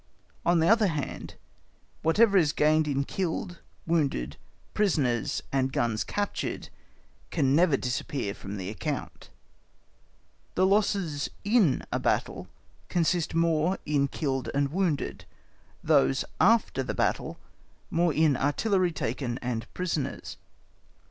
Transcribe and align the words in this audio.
On 0.47 0.57
the 0.59 0.67
other 0.67 0.87
hand, 0.87 1.35
whatever 2.01 2.35
is 2.35 2.53
gained 2.53 2.87
in 2.87 3.03
killed, 3.03 3.59
wounded, 3.85 4.35
prisoners, 4.73 5.43
and 5.51 5.71
guns 5.71 6.03
captured 6.03 6.69
can 7.29 7.55
never 7.55 7.77
disappear 7.77 8.33
from 8.33 8.57
the 8.57 8.71
account. 8.71 9.29
The 10.55 10.65
losses 10.65 11.29
in 11.43 11.85
a 11.91 11.99
battle 11.99 12.47
consist 12.89 13.35
more 13.35 13.77
in 13.85 14.07
killed 14.07 14.49
and 14.55 14.69
wounded; 14.71 15.25
those 15.83 16.25
after 16.39 16.81
the 16.81 16.95
battle, 16.95 17.37
more 17.91 18.11
in 18.11 18.35
artillery 18.35 18.91
taken 18.91 19.37
and 19.37 19.71
prisoners. 19.75 20.37